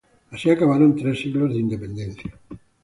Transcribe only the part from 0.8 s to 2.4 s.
tres siglos de independencia.